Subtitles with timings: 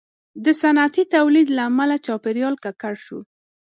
[0.45, 3.19] •د صنعتي تولید له امله چاپېریال ککړ شو.